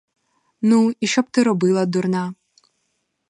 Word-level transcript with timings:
Ну, 0.61 0.91
і 0.99 1.07
щоб 1.07 1.25
ти 1.31 1.43
робила, 1.43 1.85
дурна? 1.85 2.33